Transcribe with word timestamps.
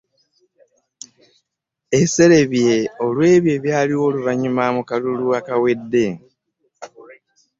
Eserebye 2.01 2.75
olw'ebyo 3.05 3.51
ebyaliwo 3.57 4.03
oluvannyuma 4.09 4.63
mu 4.75 4.81
kalulu 4.89 5.25
akawedde 5.39 6.05